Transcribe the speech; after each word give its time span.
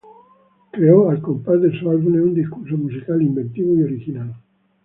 Creó, 0.71 1.11
al 1.11 1.21
compás 1.21 1.61
de 1.61 1.69
sus 1.77 1.87
álbumes, 1.87 2.21
un 2.23 2.33
discurso 2.33 2.75
musical 2.75 3.21
inventivo 3.21 3.75
y 3.77 3.83
original. 3.83 4.33